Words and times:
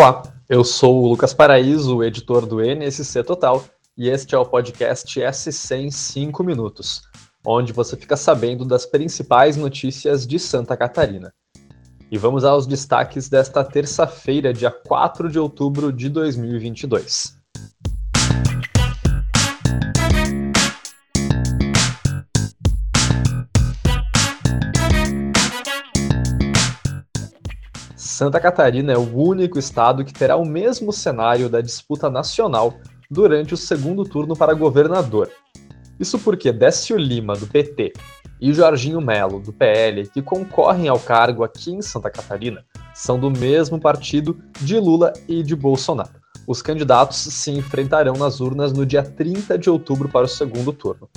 Olá, 0.00 0.22
eu 0.48 0.62
sou 0.62 1.02
o 1.02 1.08
Lucas 1.08 1.34
Paraíso, 1.34 2.04
editor 2.04 2.46
do 2.46 2.60
NSC 2.60 3.24
Total, 3.24 3.64
e 3.96 4.08
este 4.08 4.32
é 4.32 4.38
o 4.38 4.46
podcast 4.46 5.20
SC 5.32 5.74
em 5.74 5.90
5 5.90 6.44
minutos, 6.44 7.02
onde 7.44 7.72
você 7.72 7.96
fica 7.96 8.16
sabendo 8.16 8.64
das 8.64 8.86
principais 8.86 9.56
notícias 9.56 10.24
de 10.24 10.38
Santa 10.38 10.76
Catarina. 10.76 11.34
E 12.12 12.16
vamos 12.16 12.44
aos 12.44 12.64
destaques 12.64 13.28
desta 13.28 13.64
terça-feira, 13.64 14.52
dia 14.52 14.70
4 14.70 15.28
de 15.28 15.40
outubro 15.40 15.92
de 15.92 16.08
2022. 16.08 17.36
Santa 28.18 28.40
Catarina 28.40 28.92
é 28.92 28.98
o 28.98 29.16
único 29.16 29.60
estado 29.60 30.04
que 30.04 30.12
terá 30.12 30.34
o 30.34 30.44
mesmo 30.44 30.92
cenário 30.92 31.48
da 31.48 31.60
disputa 31.60 32.10
nacional 32.10 32.74
durante 33.08 33.54
o 33.54 33.56
segundo 33.56 34.02
turno 34.02 34.34
para 34.34 34.54
governador. 34.54 35.30
Isso 36.00 36.18
porque 36.18 36.50
Décio 36.50 36.96
Lima, 36.96 37.36
do 37.36 37.46
PT, 37.46 37.92
e 38.40 38.52
Jorginho 38.52 39.00
Melo, 39.00 39.38
do 39.38 39.52
PL, 39.52 40.08
que 40.08 40.20
concorrem 40.20 40.88
ao 40.88 40.98
cargo 40.98 41.44
aqui 41.44 41.70
em 41.70 41.80
Santa 41.80 42.10
Catarina, 42.10 42.64
são 42.92 43.20
do 43.20 43.30
mesmo 43.30 43.78
partido 43.78 44.36
de 44.60 44.80
Lula 44.80 45.12
e 45.28 45.40
de 45.44 45.54
Bolsonaro. 45.54 46.18
Os 46.44 46.60
candidatos 46.60 47.18
se 47.18 47.52
enfrentarão 47.52 48.14
nas 48.14 48.40
urnas 48.40 48.72
no 48.72 48.84
dia 48.84 49.04
30 49.04 49.56
de 49.56 49.70
outubro 49.70 50.08
para 50.08 50.26
o 50.26 50.28
segundo 50.28 50.72
turno. 50.72 51.08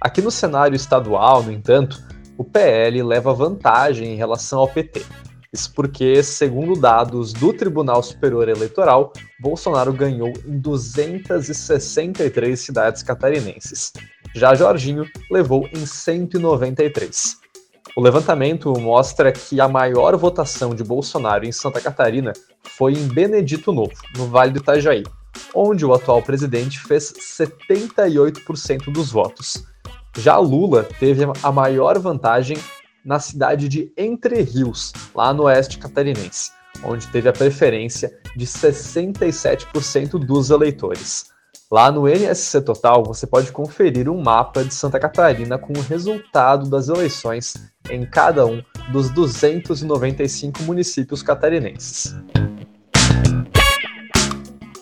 Aqui 0.00 0.20
no 0.20 0.30
cenário 0.32 0.74
estadual, 0.74 1.40
no 1.40 1.52
entanto, 1.52 2.02
o 2.36 2.42
PL 2.42 3.00
leva 3.04 3.32
vantagem 3.32 4.12
em 4.12 4.16
relação 4.16 4.58
ao 4.58 4.66
PT, 4.66 5.06
isso 5.52 5.72
porque, 5.74 6.22
segundo 6.22 6.78
dados 6.78 7.32
do 7.32 7.52
Tribunal 7.52 8.02
Superior 8.02 8.48
Eleitoral, 8.48 9.12
Bolsonaro 9.40 9.92
ganhou 9.92 10.32
em 10.46 10.58
263 10.58 12.60
cidades 12.60 13.02
catarinenses. 13.02 13.92
Já 14.34 14.54
Jorginho 14.54 15.06
levou 15.30 15.68
em 15.72 15.86
193. 15.86 17.38
O 17.96 18.02
levantamento 18.02 18.72
mostra 18.78 19.32
que 19.32 19.60
a 19.60 19.66
maior 19.66 20.16
votação 20.16 20.74
de 20.74 20.84
Bolsonaro 20.84 21.46
em 21.46 21.52
Santa 21.52 21.80
Catarina 21.80 22.32
foi 22.62 22.92
em 22.92 23.08
Benedito 23.08 23.72
Novo, 23.72 23.94
no 24.16 24.26
Vale 24.26 24.52
do 24.52 24.58
Itajaí, 24.58 25.02
onde 25.54 25.84
o 25.84 25.94
atual 25.94 26.22
presidente 26.22 26.78
fez 26.78 27.12
78% 27.12 28.92
dos 28.92 29.10
votos. 29.10 29.64
Já 30.16 30.36
Lula 30.36 30.86
teve 30.98 31.24
a 31.42 31.50
maior 31.50 31.98
vantagem 31.98 32.58
na 33.04 33.18
cidade 33.18 33.68
de 33.68 33.92
Entre 33.96 34.42
Rios, 34.42 34.92
lá 35.14 35.32
no 35.32 35.44
oeste 35.44 35.78
catarinense, 35.78 36.50
onde 36.84 37.06
teve 37.08 37.28
a 37.28 37.32
preferência 37.32 38.16
de 38.36 38.46
67% 38.46 40.18
dos 40.18 40.50
eleitores. 40.50 41.26
Lá 41.70 41.92
no 41.92 42.08
NSC 42.08 42.62
Total, 42.62 43.04
você 43.04 43.26
pode 43.26 43.52
conferir 43.52 44.08
um 44.08 44.22
mapa 44.22 44.64
de 44.64 44.72
Santa 44.72 44.98
Catarina 44.98 45.58
com 45.58 45.74
o 45.74 45.82
resultado 45.82 46.68
das 46.70 46.88
eleições 46.88 47.54
em 47.90 48.06
cada 48.06 48.46
um 48.46 48.62
dos 48.90 49.10
295 49.10 50.62
municípios 50.62 51.22
catarinenses. 51.22 52.16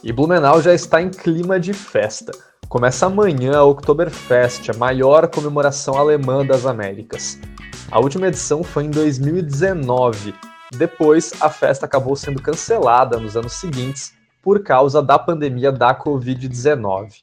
E 0.02 0.12
Blumenau 0.12 0.62
já 0.62 0.72
está 0.72 1.02
em 1.02 1.10
clima 1.10 1.58
de 1.58 1.72
festa. 1.72 2.30
Começa 2.68 3.06
amanhã 3.06 3.56
a 3.56 3.64
Oktoberfest, 3.64 4.70
a 4.70 4.76
maior 4.76 5.26
comemoração 5.28 5.96
alemã 5.98 6.46
das 6.46 6.64
Américas. 6.64 7.40
A 7.88 8.00
última 8.00 8.26
edição 8.26 8.64
foi 8.64 8.84
em 8.84 8.90
2019. 8.90 10.34
Depois, 10.76 11.32
a 11.40 11.48
festa 11.48 11.86
acabou 11.86 12.16
sendo 12.16 12.42
cancelada 12.42 13.16
nos 13.16 13.36
anos 13.36 13.52
seguintes 13.52 14.12
por 14.42 14.64
causa 14.64 15.00
da 15.00 15.16
pandemia 15.16 15.70
da 15.70 15.94
Covid-19. 15.94 17.22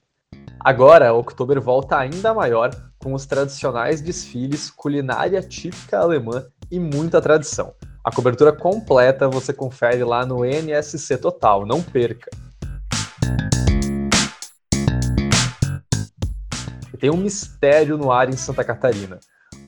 Agora, 0.61 1.13
Oktober 1.13 1.59
volta 1.59 1.97
ainda 1.97 2.33
maior, 2.33 2.69
com 2.97 3.13
os 3.13 3.25
tradicionais 3.25 3.99
desfiles, 3.99 4.71
culinária 4.71 5.41
típica 5.41 5.99
alemã 5.99 6.45
e 6.71 6.79
muita 6.79 7.21
tradição. 7.21 7.73
A 8.01 8.09
cobertura 8.09 8.53
completa 8.53 9.27
você 9.27 9.51
confere 9.51 10.05
lá 10.05 10.25
no 10.25 10.45
NSC 10.45 11.17
Total, 11.17 11.65
não 11.65 11.83
perca! 11.83 12.31
E 16.93 16.97
tem 16.97 17.09
um 17.09 17.17
mistério 17.17 17.97
no 17.97 18.13
ar 18.13 18.29
em 18.29 18.37
Santa 18.37 18.63
Catarina. 18.63 19.19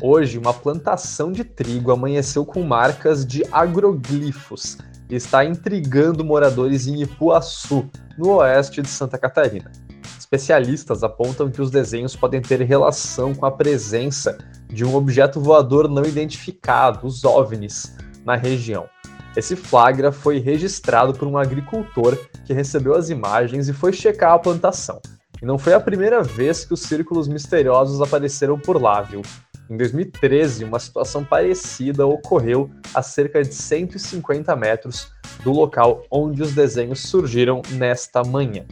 Hoje, 0.01 0.37
uma 0.37 0.53
plantação 0.53 1.31
de 1.31 1.43
trigo 1.43 1.91
amanheceu 1.91 2.45
com 2.45 2.61
marcas 2.63 3.25
de 3.25 3.43
agroglifos 3.51 4.77
e 5.09 5.15
está 5.15 5.45
intrigando 5.45 6.23
moradores 6.23 6.85
em 6.85 7.01
Ipuaçu, 7.01 7.89
no 8.17 8.35
oeste 8.35 8.81
de 8.81 8.89
Santa 8.89 9.17
Catarina. 9.17 9.71
Especialistas 10.19 11.01
apontam 11.01 11.49
que 11.49 11.61
os 11.61 11.71
desenhos 11.71 12.15
podem 12.15 12.41
ter 12.41 12.61
relação 12.61 13.33
com 13.33 13.45
a 13.45 13.51
presença 13.51 14.37
de 14.67 14.83
um 14.83 14.95
objeto 14.95 15.39
voador 15.39 15.87
não 15.87 16.03
identificado, 16.03 17.07
os 17.07 17.23
OVNIs, 17.23 17.95
na 18.25 18.35
região. 18.35 18.89
Esse 19.35 19.55
flagra 19.55 20.11
foi 20.11 20.39
registrado 20.39 21.13
por 21.13 21.27
um 21.27 21.37
agricultor 21.37 22.17
que 22.45 22.53
recebeu 22.53 22.95
as 22.95 23.09
imagens 23.09 23.69
e 23.69 23.73
foi 23.73 23.93
checar 23.93 24.33
a 24.33 24.39
plantação. 24.39 24.99
E 25.41 25.45
não 25.45 25.57
foi 25.57 25.73
a 25.73 25.79
primeira 25.79 26.23
vez 26.23 26.65
que 26.65 26.73
os 26.73 26.81
círculos 26.81 27.27
misteriosos 27.27 28.01
apareceram 28.01 28.57
por 28.57 28.81
lá, 28.81 29.01
viu? 29.01 29.21
Em 29.67 29.77
2013, 29.77 30.63
uma 30.63 30.77
situação 30.77 31.25
parecida 31.25 32.05
ocorreu 32.05 32.69
a 32.93 33.01
cerca 33.01 33.41
de 33.41 33.53
150 33.53 34.55
metros 34.55 35.11
do 35.43 35.51
local 35.51 36.03
onde 36.11 36.43
os 36.43 36.53
desenhos 36.53 36.99
surgiram 36.99 37.63
nesta 37.71 38.23
manhã. 38.23 38.63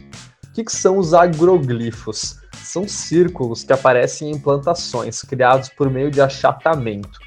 O 0.46 0.52
que, 0.52 0.62
que 0.62 0.72
são 0.72 0.98
os 0.98 1.12
agroglifos? 1.12 2.38
São 2.62 2.86
círculos 2.86 3.64
que 3.64 3.72
aparecem 3.72 4.30
em 4.30 4.38
plantações 4.38 5.20
criados 5.22 5.68
por 5.68 5.90
meio 5.90 6.12
de 6.12 6.20
achatamento. 6.20 7.18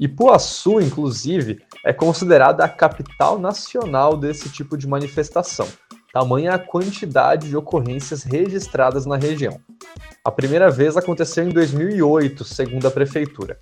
Ipuaçu, 0.00 0.80
inclusive, 0.80 1.60
é 1.84 1.92
considerada 1.92 2.64
a 2.64 2.68
capital 2.68 3.38
nacional 3.38 4.16
desse 4.16 4.48
tipo 4.48 4.76
de 4.76 4.88
manifestação, 4.88 5.68
tamanha 6.12 6.54
a 6.54 6.58
quantidade 6.58 7.48
de 7.48 7.56
ocorrências 7.56 8.24
registradas 8.24 9.06
na 9.06 9.16
região. 9.16 9.60
A 10.24 10.30
primeira 10.30 10.70
vez 10.70 10.96
aconteceu 10.96 11.42
em 11.42 11.48
2008, 11.48 12.44
segundo 12.44 12.86
a 12.86 12.92
prefeitura. 12.92 13.58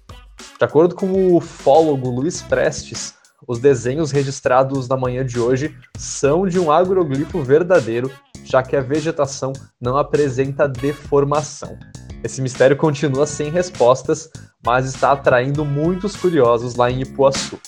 De 0.59 0.63
acordo 0.63 0.95
com 0.95 1.07
o 1.07 1.37
ufólogo 1.39 2.11
Luiz 2.11 2.43
Prestes, 2.43 3.15
os 3.49 3.59
desenhos 3.59 4.11
registrados 4.11 4.87
na 4.87 4.95
manhã 4.95 5.25
de 5.25 5.41
hoje 5.41 5.75
são 5.97 6.47
de 6.47 6.59
um 6.59 6.71
agroglifo 6.71 7.43
verdadeiro, 7.43 8.13
já 8.45 8.63
que 8.63 8.77
a 8.77 8.83
vegetação 8.83 9.55
não 9.81 9.97
apresenta 9.97 10.69
deformação. 10.69 11.79
Esse 12.23 12.43
mistério 12.43 12.77
continua 12.77 13.27
sem 13.27 13.51
respostas, 13.51 14.29
mas 14.63 14.85
está 14.85 15.13
atraindo 15.13 15.65
muitos 15.65 16.15
curiosos 16.15 16.75
lá 16.75 16.91
em 16.91 17.01
Ipuaçu. 17.01 17.59